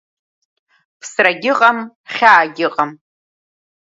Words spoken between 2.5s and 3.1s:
ыҟам.